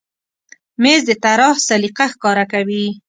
مېز 0.81 1.01
د 1.09 1.11
طراح 1.23 1.55
سلیقه 1.67 2.05
ښکاره 2.13 2.45
کوي. 2.51 2.85